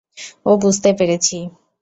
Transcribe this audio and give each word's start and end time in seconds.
ও 0.45 0.51
বুঝতে 0.57 0.89
পেরেছি। 0.93 1.37